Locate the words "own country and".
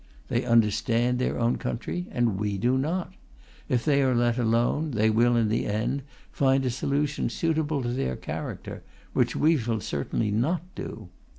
1.37-2.39